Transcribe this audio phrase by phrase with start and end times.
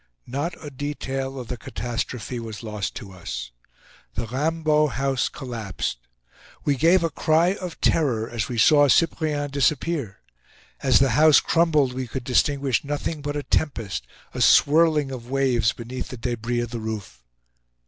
[0.25, 3.51] Not a detail of the catastrophe was lost to us.
[4.15, 5.99] The Raimbeau house collapsed.
[6.65, 10.21] We gave a cry of terror as we saw Cyprien disappear.
[10.81, 15.71] As the house crumbled we could distinguish nothing but a tempest, a swirling of waves
[15.71, 17.21] beneath the debris of the roof.